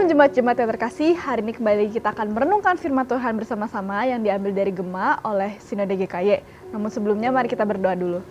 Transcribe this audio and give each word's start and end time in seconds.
Shalom 0.00 0.16
jemaat-jemaat 0.16 0.56
yang 0.56 0.70
terkasih, 0.72 1.12
hari 1.12 1.44
ini 1.44 1.52
kembali 1.52 1.92
kita 1.92 2.16
akan 2.16 2.32
merenungkan 2.32 2.80
firman 2.80 3.04
Tuhan 3.04 3.36
bersama-sama 3.36 4.00
yang 4.08 4.24
diambil 4.24 4.48
dari 4.48 4.72
Gema 4.72 5.20
oleh 5.20 5.60
Sinode 5.60 5.92
GKY. 5.92 6.40
Namun 6.72 6.88
sebelumnya 6.88 7.28
mari 7.28 7.52
kita 7.52 7.68
berdoa 7.68 7.92
dulu. 7.92 8.24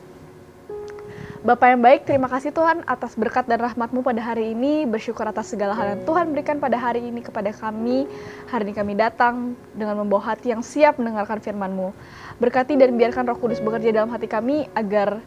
Bapak 1.45 1.69
yang 1.69 1.85
baik, 1.85 2.09
terima 2.09 2.25
kasih 2.25 2.57
Tuhan 2.57 2.81
atas 2.89 3.13
berkat 3.13 3.45
dan 3.45 3.61
rahmat-Mu 3.61 4.01
pada 4.01 4.17
hari 4.17 4.57
ini. 4.57 4.89
Bersyukur 4.89 5.29
atas 5.29 5.53
segala 5.53 5.77
hal 5.77 5.93
yang 5.93 6.01
Tuhan 6.09 6.33
berikan 6.33 6.57
pada 6.57 6.73
hari 6.73 7.05
ini 7.05 7.21
kepada 7.21 7.53
kami. 7.53 8.09
Hari 8.49 8.65
ini 8.65 8.73
kami 8.73 8.97
datang 8.97 9.53
dengan 9.77 10.01
membawa 10.01 10.33
hati 10.33 10.49
yang 10.49 10.65
siap 10.65 10.97
mendengarkan 10.97 11.37
firman-Mu. 11.37 11.93
Berkati 12.41 12.81
dan 12.81 12.97
biarkan 12.97 13.29
roh 13.29 13.37
kudus 13.37 13.61
bekerja 13.61 13.93
dalam 13.93 14.09
hati 14.09 14.25
kami 14.25 14.65
agar 14.73 15.21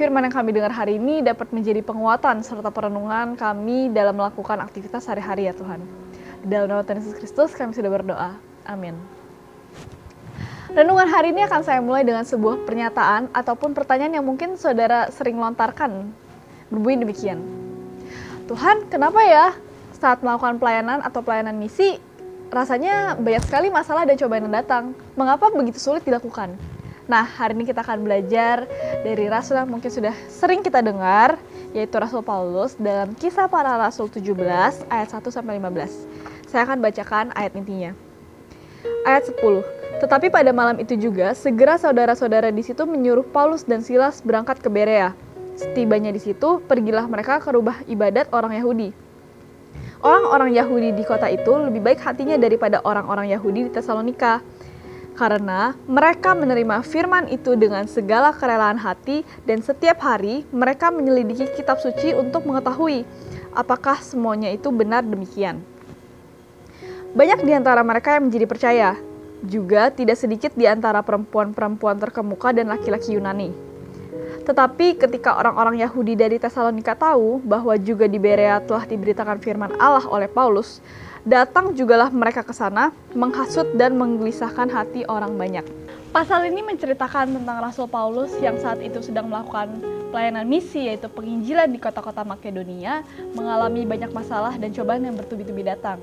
firman 0.00 0.24
yang 0.24 0.32
kami 0.32 0.56
dengar 0.56 0.72
hari 0.72 0.96
ini 0.96 1.20
dapat 1.20 1.52
menjadi 1.52 1.84
penguatan 1.84 2.40
serta 2.40 2.72
perenungan 2.72 3.36
kami 3.36 3.92
dalam 3.92 4.16
melakukan 4.16 4.56
aktivitas 4.64 5.04
sehari-hari 5.04 5.44
ya 5.44 5.52
Tuhan. 5.52 5.76
Dalam 6.40 6.72
nama 6.72 6.80
Tuhan 6.80 7.04
Yesus 7.04 7.20
Kristus 7.20 7.52
kami 7.52 7.76
sudah 7.76 7.92
berdoa. 7.92 8.32
Amin. 8.64 8.96
Renungan 10.72 11.04
hari 11.04 11.36
ini 11.36 11.44
akan 11.44 11.60
saya 11.60 11.84
mulai 11.84 12.00
dengan 12.00 12.24
sebuah 12.24 12.64
pernyataan 12.64 13.28
ataupun 13.36 13.76
pertanyaan 13.76 14.16
yang 14.16 14.24
mungkin 14.24 14.56
saudara 14.56 15.12
sering 15.12 15.36
lontarkan. 15.36 16.08
Berbunyi 16.72 17.04
demikian. 17.04 17.44
Tuhan, 18.48 18.88
kenapa 18.88 19.20
ya 19.20 19.52
saat 20.00 20.24
melakukan 20.24 20.56
pelayanan 20.56 21.04
atau 21.04 21.20
pelayanan 21.20 21.60
misi, 21.60 22.00
rasanya 22.48 23.20
banyak 23.20 23.44
sekali 23.44 23.68
masalah 23.68 24.08
dan 24.08 24.16
cobaan 24.16 24.48
yang 24.48 24.64
datang. 24.64 24.96
Mengapa 25.12 25.52
begitu 25.52 25.76
sulit 25.76 26.00
dilakukan? 26.08 26.56
Nah, 27.10 27.26
hari 27.26 27.58
ini 27.58 27.66
kita 27.66 27.82
akan 27.82 28.06
belajar 28.06 28.70
dari 29.02 29.26
rasul 29.26 29.58
yang 29.58 29.66
mungkin 29.66 29.90
sudah 29.90 30.14
sering 30.30 30.62
kita 30.62 30.78
dengar, 30.78 31.42
yaitu 31.74 31.98
Rasul 31.98 32.22
Paulus 32.22 32.78
dalam 32.78 33.18
kisah 33.18 33.50
para 33.50 33.74
rasul 33.74 34.06
17 34.06 34.30
ayat 34.86 35.10
1 35.10 35.18
sampai 35.34 35.58
15. 35.58 36.06
Saya 36.46 36.70
akan 36.70 36.78
bacakan 36.78 37.34
ayat 37.34 37.58
intinya. 37.58 37.98
Ayat 39.02 39.26
10. 39.26 39.42
Tetapi 39.98 40.30
pada 40.30 40.54
malam 40.54 40.78
itu 40.78 40.94
juga, 40.94 41.34
segera 41.34 41.82
saudara-saudara 41.82 42.54
di 42.54 42.62
situ 42.62 42.86
menyuruh 42.86 43.26
Paulus 43.26 43.66
dan 43.66 43.82
Silas 43.82 44.22
berangkat 44.22 44.62
ke 44.62 44.70
Berea. 44.70 45.10
Setibanya 45.58 46.14
di 46.14 46.22
situ, 46.22 46.62
pergilah 46.62 47.10
mereka 47.10 47.42
ke 47.42 47.50
rumah 47.50 47.82
ibadat 47.90 48.30
orang 48.30 48.54
Yahudi. 48.54 48.94
Orang-orang 50.00 50.54
Yahudi 50.54 50.94
di 50.94 51.02
kota 51.02 51.26
itu 51.26 51.58
lebih 51.58 51.82
baik 51.82 52.06
hatinya 52.06 52.38
daripada 52.38 52.80
orang-orang 52.86 53.34
Yahudi 53.34 53.66
di 53.66 53.70
Tesalonika. 53.74 54.40
Karena 55.20 55.76
mereka 55.84 56.32
menerima 56.32 56.80
firman 56.80 57.28
itu 57.28 57.52
dengan 57.52 57.84
segala 57.84 58.32
kerelaan 58.32 58.80
hati 58.80 59.20
dan 59.44 59.60
setiap 59.60 60.00
hari 60.00 60.48
mereka 60.48 60.88
menyelidiki 60.88 61.44
kitab 61.60 61.76
suci 61.76 62.16
untuk 62.16 62.48
mengetahui 62.48 63.04
apakah 63.52 64.00
semuanya 64.00 64.48
itu 64.48 64.72
benar 64.72 65.04
demikian. 65.04 65.60
Banyak 67.12 67.44
di 67.44 67.52
antara 67.52 67.84
mereka 67.84 68.16
yang 68.16 68.32
menjadi 68.32 68.46
percaya, 68.48 68.90
juga 69.44 69.92
tidak 69.92 70.16
sedikit 70.16 70.56
di 70.56 70.64
antara 70.64 71.04
perempuan-perempuan 71.04 72.00
terkemuka 72.00 72.56
dan 72.56 72.72
laki-laki 72.72 73.20
Yunani. 73.20 73.52
Tetapi 74.48 74.96
ketika 74.96 75.36
orang-orang 75.36 75.84
Yahudi 75.84 76.16
dari 76.16 76.40
Tesalonika 76.40 76.96
tahu 76.96 77.44
bahwa 77.44 77.76
juga 77.76 78.08
di 78.08 78.16
Berea 78.16 78.56
telah 78.64 78.88
diberitakan 78.88 79.36
firman 79.36 79.76
Allah 79.76 80.08
oleh 80.08 80.32
Paulus, 80.32 80.80
datang 81.24 81.76
jugalah 81.76 82.08
mereka 82.08 82.40
ke 82.40 82.54
sana, 82.54 82.94
menghasut 83.12 83.76
dan 83.76 83.96
menggelisahkan 83.96 84.68
hati 84.72 85.04
orang 85.08 85.36
banyak. 85.36 85.66
Pasal 86.10 86.50
ini 86.50 86.64
menceritakan 86.66 87.38
tentang 87.38 87.62
Rasul 87.62 87.86
Paulus 87.86 88.34
yang 88.42 88.58
saat 88.58 88.82
itu 88.82 88.98
sedang 88.98 89.30
melakukan 89.30 89.78
pelayanan 90.10 90.42
misi 90.42 90.90
yaitu 90.90 91.06
penginjilan 91.06 91.70
di 91.70 91.78
kota-kota 91.78 92.26
Makedonia, 92.26 93.06
mengalami 93.38 93.86
banyak 93.86 94.10
masalah 94.10 94.58
dan 94.58 94.74
cobaan 94.74 95.06
yang 95.06 95.14
bertubi-tubi 95.14 95.62
datang 95.62 96.02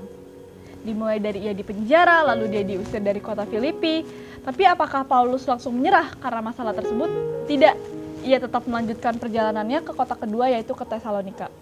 dimulai 0.88 1.18
dari 1.20 1.44
ia 1.44 1.52
di 1.52 1.60
penjara, 1.60 2.24
lalu 2.24 2.48
dia 2.48 2.62
diusir 2.64 3.02
dari 3.04 3.20
kota 3.20 3.44
Filipi. 3.44 4.00
Tapi 4.40 4.62
apakah 4.64 5.04
Paulus 5.04 5.44
langsung 5.44 5.76
menyerah 5.76 6.16
karena 6.16 6.40
masalah 6.40 6.72
tersebut? 6.72 7.10
Tidak. 7.44 7.74
Ia 8.24 8.38
tetap 8.40 8.64
melanjutkan 8.64 9.20
perjalanannya 9.20 9.84
ke 9.84 9.92
kota 9.92 10.16
kedua 10.16 10.48
yaitu 10.48 10.72
ke 10.72 10.84
Tesalonika. 10.88 11.52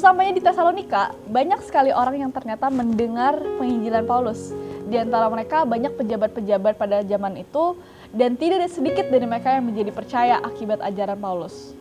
Sesampainya 0.00 0.32
di 0.32 0.40
Tesalonika, 0.40 1.12
banyak 1.28 1.60
sekali 1.60 1.92
orang 1.92 2.24
yang 2.24 2.32
ternyata 2.32 2.72
mendengar 2.72 3.36
penginjilan 3.60 4.08
Paulus. 4.08 4.48
Di 4.88 4.96
antara 4.96 5.28
mereka 5.28 5.68
banyak 5.68 5.92
pejabat-pejabat 5.92 6.80
pada 6.80 7.04
zaman 7.04 7.36
itu 7.36 7.76
dan 8.08 8.32
tidak 8.32 8.64
sedikit 8.72 9.12
dari 9.12 9.28
mereka 9.28 9.52
yang 9.52 9.68
menjadi 9.68 9.92
percaya 9.92 10.40
akibat 10.40 10.80
ajaran 10.80 11.20
Paulus. 11.20 11.76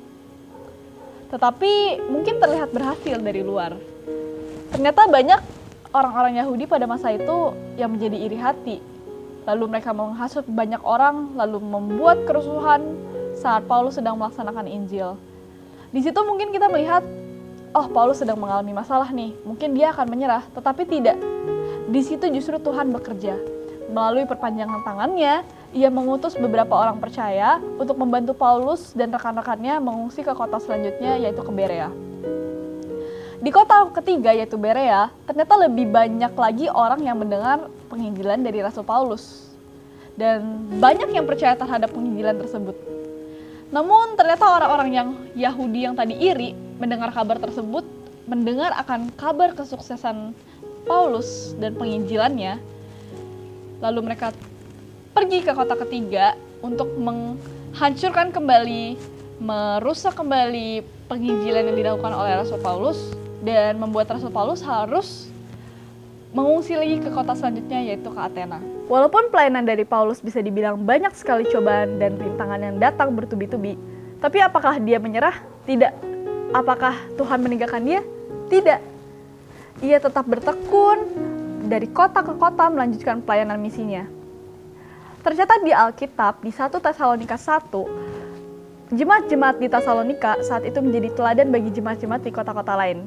Tetapi 1.32 2.04
mungkin 2.12 2.44
terlihat 2.44 2.76
berhasil 2.76 3.24
dari 3.24 3.40
luar. 3.40 3.80
Ternyata 4.76 5.08
banyak 5.08 5.40
orang-orang 5.96 6.44
Yahudi 6.44 6.68
pada 6.68 6.92
masa 6.92 7.16
itu 7.16 7.56
yang 7.80 7.96
menjadi 7.96 8.20
iri 8.20 8.36
hati. 8.36 8.84
Lalu 9.48 9.80
mereka 9.80 9.96
menghasut 9.96 10.44
banyak 10.44 10.84
orang, 10.84 11.40
lalu 11.40 11.64
membuat 11.64 12.28
kerusuhan 12.28 12.84
saat 13.40 13.64
Paulus 13.64 13.96
sedang 13.96 14.20
melaksanakan 14.20 14.68
Injil. 14.68 15.16
Di 15.96 16.04
situ 16.04 16.20
mungkin 16.28 16.52
kita 16.52 16.68
melihat, 16.68 17.00
oh 17.74 17.88
Paulus 17.90 18.22
sedang 18.22 18.40
mengalami 18.42 18.74
masalah 18.74 19.10
nih, 19.14 19.36
mungkin 19.46 19.78
dia 19.78 19.94
akan 19.94 20.08
menyerah, 20.10 20.44
tetapi 20.54 20.86
tidak. 20.90 21.18
Di 21.90 22.02
situ 22.06 22.26
justru 22.30 22.58
Tuhan 22.62 22.94
bekerja. 22.94 23.38
Melalui 23.90 24.30
perpanjangan 24.30 24.86
tangannya, 24.86 25.42
ia 25.74 25.90
mengutus 25.90 26.38
beberapa 26.38 26.78
orang 26.78 27.02
percaya 27.02 27.58
untuk 27.78 27.98
membantu 27.98 28.38
Paulus 28.38 28.94
dan 28.94 29.10
rekan-rekannya 29.10 29.82
mengungsi 29.82 30.22
ke 30.22 30.34
kota 30.34 30.62
selanjutnya 30.62 31.18
yaitu 31.18 31.42
ke 31.42 31.50
Berea. 31.50 31.90
Di 33.40 33.50
kota 33.50 33.90
ketiga 33.98 34.30
yaitu 34.36 34.62
Berea, 34.62 35.10
ternyata 35.26 35.58
lebih 35.66 35.90
banyak 35.90 36.34
lagi 36.38 36.66
orang 36.70 37.02
yang 37.02 37.18
mendengar 37.18 37.66
penginjilan 37.90 38.46
dari 38.46 38.62
Rasul 38.62 38.86
Paulus. 38.86 39.50
Dan 40.20 40.68
banyak 40.78 41.16
yang 41.16 41.24
percaya 41.24 41.56
terhadap 41.56 41.96
penginjilan 41.96 42.36
tersebut. 42.44 42.76
Namun 43.72 44.20
ternyata 44.20 44.46
orang-orang 44.46 44.90
yang 44.92 45.08
Yahudi 45.32 45.88
yang 45.88 45.96
tadi 45.96 46.20
iri 46.20 46.69
mendengar 46.80 47.12
kabar 47.12 47.38
tersebut, 47.38 47.84
mendengar 48.26 48.72
akan 48.80 49.12
kabar 49.20 49.52
kesuksesan 49.54 50.32
Paulus 50.88 51.54
dan 51.60 51.76
penginjilannya, 51.76 52.58
lalu 53.84 54.00
mereka 54.10 54.32
pergi 55.14 55.44
ke 55.44 55.52
kota 55.52 55.76
ketiga 55.86 56.34
untuk 56.64 56.88
menghancurkan 56.96 58.32
kembali, 58.32 58.96
merusak 59.44 60.16
kembali 60.16 60.82
penginjilan 61.12 61.70
yang 61.70 61.78
dilakukan 61.78 62.16
oleh 62.16 62.40
Rasul 62.40 62.60
Paulus 62.64 63.12
dan 63.44 63.76
membuat 63.76 64.08
Rasul 64.12 64.32
Paulus 64.32 64.64
harus 64.64 65.28
mengungsi 66.30 66.78
lagi 66.78 67.02
ke 67.02 67.10
kota 67.10 67.34
selanjutnya 67.34 67.82
yaitu 67.82 68.08
ke 68.08 68.20
Athena. 68.20 68.62
Walaupun 68.90 69.30
pelayanan 69.34 69.66
dari 69.66 69.86
Paulus 69.86 70.22
bisa 70.22 70.42
dibilang 70.42 70.82
banyak 70.82 71.14
sekali 71.14 71.46
cobaan 71.50 71.98
dan 71.98 72.18
rintangan 72.18 72.62
yang 72.62 72.78
datang 72.78 73.14
bertubi-tubi, 73.14 73.78
tapi 74.22 74.38
apakah 74.42 74.78
dia 74.82 74.98
menyerah? 75.02 75.42
Tidak. 75.66 76.19
Apakah 76.50 76.98
Tuhan 77.14 77.46
meninggalkan 77.46 77.86
dia? 77.86 78.02
Tidak. 78.50 78.82
Ia 79.86 80.02
tetap 80.02 80.26
bertekun 80.26 80.98
dari 81.70 81.86
kota 81.86 82.26
ke 82.26 82.34
kota 82.42 82.74
melanjutkan 82.74 83.22
pelayanan 83.22 83.62
misinya. 83.62 84.10
Tercatat 85.22 85.62
di 85.62 85.70
Alkitab 85.70 86.42
di 86.42 86.50
1 86.50 86.74
Tesalonika 86.82 87.38
1, 87.38 88.98
jemaat-jemaat 88.98 89.62
di 89.62 89.68
Tesalonika 89.70 90.42
saat 90.42 90.66
itu 90.66 90.82
menjadi 90.82 91.14
teladan 91.14 91.54
bagi 91.54 91.70
jemaat-jemaat 91.70 92.26
di 92.26 92.32
kota-kota 92.34 92.74
lain 92.74 93.06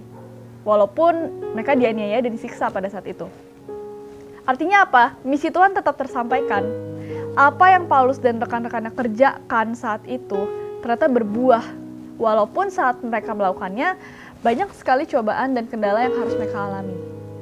walaupun 0.62 1.42
mereka 1.58 1.74
dianiaya 1.74 2.22
dan 2.22 2.30
disiksa 2.30 2.70
pada 2.70 2.86
saat 2.86 3.10
itu. 3.10 3.26
Artinya 4.46 4.86
apa? 4.86 5.18
Misi 5.26 5.50
Tuhan 5.50 5.74
tetap 5.74 5.98
tersampaikan. 5.98 6.62
Apa 7.34 7.74
yang 7.74 7.90
Paulus 7.90 8.22
dan 8.22 8.38
rekan-rekannya 8.38 8.94
kerjakan 8.94 9.74
saat 9.74 10.06
itu 10.06 10.46
ternyata 10.78 11.10
berbuah. 11.10 11.81
Walaupun 12.22 12.70
saat 12.70 13.02
mereka 13.02 13.34
melakukannya, 13.34 13.98
banyak 14.46 14.70
sekali 14.78 15.10
cobaan 15.10 15.58
dan 15.58 15.66
kendala 15.66 16.06
yang 16.06 16.14
harus 16.14 16.38
mereka 16.38 16.70
alami. 16.70 16.94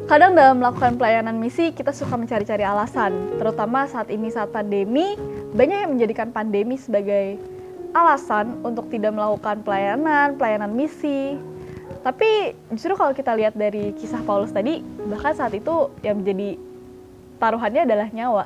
Kadang 0.09 0.33
dalam 0.33 0.65
melakukan 0.65 0.97
pelayanan 0.97 1.37
misi, 1.37 1.69
kita 1.77 1.93
suka 1.93 2.17
mencari-cari 2.17 2.65
alasan. 2.65 3.13
Terutama 3.37 3.85
saat 3.93 4.09
ini 4.09 4.33
saat 4.33 4.49
pandemi, 4.49 5.21
banyak 5.53 5.85
yang 5.85 5.93
menjadikan 5.93 6.33
pandemi 6.33 6.81
sebagai 6.81 7.37
alasan 7.93 8.57
untuk 8.65 8.89
tidak 8.89 9.13
melakukan 9.13 9.61
pelayanan, 9.61 10.41
pelayanan 10.41 10.73
misi, 10.73 11.37
tapi 12.01 12.57
justru 12.73 12.97
kalau 12.97 13.13
kita 13.13 13.37
lihat 13.37 13.53
dari 13.53 13.93
kisah 13.93 14.25
Paulus 14.25 14.57
tadi, 14.57 14.81
bahkan 15.05 15.37
saat 15.37 15.53
itu 15.53 15.93
yang 16.01 16.25
menjadi 16.25 16.57
taruhannya 17.37 17.83
adalah 17.85 18.09
nyawa. 18.09 18.45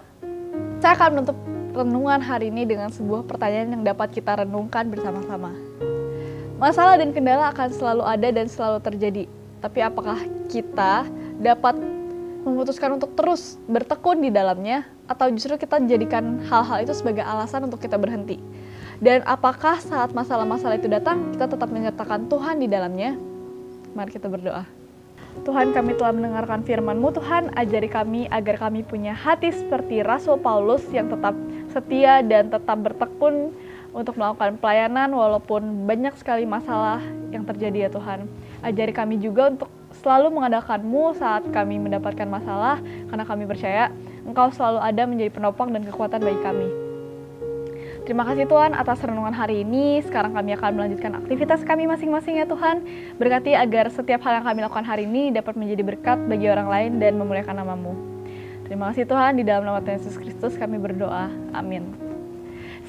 Saya 0.83 0.99
akan 0.99 1.11
menutup 1.15 1.39
renungan 1.75 2.21
hari 2.23 2.51
ini 2.51 2.67
dengan 2.67 2.91
sebuah 2.91 3.23
pertanyaan 3.31 3.79
yang 3.79 3.83
dapat 3.87 4.11
kita 4.11 4.43
renungkan 4.43 4.91
bersama-sama. 4.91 5.55
Masalah 6.65 6.97
dan 6.97 7.13
kendala 7.13 7.53
akan 7.53 7.69
selalu 7.77 8.03
ada 8.09 8.29
dan 8.33 8.49
selalu 8.49 8.81
terjadi. 8.81 9.29
Tapi 9.61 9.85
apakah 9.85 10.17
kita 10.49 11.05
dapat 11.37 11.77
memutuskan 12.41 12.97
untuk 12.97 13.13
terus 13.13 13.61
bertekun 13.69 14.25
di 14.25 14.33
dalamnya 14.33 14.89
atau 15.05 15.29
justru 15.29 15.61
kita 15.61 15.77
jadikan 15.85 16.41
hal-hal 16.49 16.81
itu 16.81 16.97
sebagai 16.97 17.21
alasan 17.21 17.69
untuk 17.69 17.85
kita 17.85 18.01
berhenti? 18.01 18.41
Dan 18.97 19.21
apakah 19.29 19.77
saat 19.77 20.17
masalah-masalah 20.17 20.81
itu 20.81 20.89
datang, 20.89 21.37
kita 21.37 21.53
tetap 21.53 21.69
menyertakan 21.69 22.33
Tuhan 22.33 22.57
di 22.57 22.69
dalamnya 22.73 23.13
Mari 23.93 24.17
kita 24.17 24.33
berdoa. 24.33 24.65
Tuhan 25.45 25.77
kami 25.77 26.01
telah 26.01 26.17
mendengarkan 26.17 26.65
firman-Mu 26.65 27.13
Tuhan, 27.13 27.53
ajari 27.61 27.93
kami 27.93 28.25
agar 28.33 28.57
kami 28.57 28.89
punya 28.89 29.13
hati 29.13 29.53
seperti 29.53 30.01
Rasul 30.01 30.41
Paulus 30.41 30.83
yang 30.97 31.13
tetap 31.13 31.37
setia 31.77 32.25
dan 32.25 32.49
tetap 32.49 32.81
bertekun 32.81 33.53
untuk 33.95 34.19
melakukan 34.19 34.59
pelayanan 34.59 35.15
walaupun 35.15 35.87
banyak 35.87 36.13
sekali 36.19 36.45
masalah 36.45 36.99
yang 37.31 37.47
terjadi 37.47 37.87
ya 37.87 37.91
Tuhan. 37.95 38.27
Ajari 38.61 38.91
kami 38.91 39.23
juga 39.23 39.55
untuk 39.55 39.71
selalu 40.03 40.35
mengadakanmu 40.35 41.15
saat 41.15 41.47
kami 41.55 41.79
mendapatkan 41.79 42.27
masalah 42.27 42.83
karena 42.83 43.25
kami 43.25 43.47
percaya 43.47 43.95
Engkau 44.27 44.51
selalu 44.51 44.81
ada 44.83 45.03
menjadi 45.07 45.31
penopang 45.31 45.71
dan 45.71 45.87
kekuatan 45.87 46.19
bagi 46.19 46.41
kami. 46.43 46.69
Terima 48.05 48.21
kasih 48.29 48.45
Tuhan 48.45 48.77
atas 48.77 49.01
renungan 49.01 49.33
hari 49.33 49.65
ini. 49.65 50.05
Sekarang 50.05 50.37
kami 50.37 50.53
akan 50.61 50.77
melanjutkan 50.77 51.25
aktivitas 51.25 51.65
kami 51.65 51.89
masing-masing 51.89 52.37
ya 52.37 52.45
Tuhan. 52.45 52.85
Berkati 53.17 53.57
agar 53.57 53.89
setiap 53.89 54.21
hal 54.29 54.41
yang 54.41 54.45
kami 54.45 54.61
lakukan 54.61 54.85
hari 54.85 55.09
ini 55.09 55.33
dapat 55.33 55.57
menjadi 55.57 55.81
berkat 55.81 56.19
bagi 56.29 56.53
orang 56.53 56.69
lain 56.69 56.93
dan 57.01 57.17
memuliakan 57.17 57.65
namamu. 57.65 57.97
Terima 58.69 58.93
kasih 58.93 59.09
Tuhan, 59.09 59.41
di 59.41 59.45
dalam 59.45 59.65
nama 59.65 59.81
Tuhan 59.81 60.01
Yesus 60.01 60.21
Kristus 60.21 60.57
kami 60.61 60.77
berdoa. 60.77 61.33
Amin. 61.57 62.04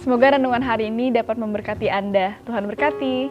Semoga 0.05 0.37
renungan 0.37 0.61
hari 0.61 0.93
ini 0.93 1.09
dapat 1.09 1.33
memberkati 1.33 1.89
Anda. 1.89 2.37
Tuhan 2.45 2.69
berkati. 2.69 3.25